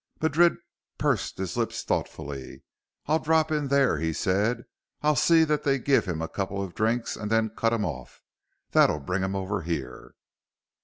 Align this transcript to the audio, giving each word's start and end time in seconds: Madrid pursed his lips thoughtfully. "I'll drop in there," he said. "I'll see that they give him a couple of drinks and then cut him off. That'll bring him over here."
Madrid 0.19 0.55
pursed 0.97 1.37
his 1.37 1.55
lips 1.55 1.83
thoughtfully. 1.83 2.63
"I'll 3.05 3.19
drop 3.19 3.51
in 3.51 3.67
there," 3.67 3.99
he 3.99 4.13
said. 4.13 4.63
"I'll 5.03 5.15
see 5.15 5.43
that 5.43 5.61
they 5.63 5.77
give 5.77 6.05
him 6.05 6.23
a 6.23 6.27
couple 6.27 6.59
of 6.59 6.73
drinks 6.73 7.15
and 7.15 7.29
then 7.31 7.51
cut 7.55 7.71
him 7.71 7.85
off. 7.85 8.23
That'll 8.71 8.99
bring 9.01 9.21
him 9.21 9.35
over 9.35 9.61
here." 9.61 10.15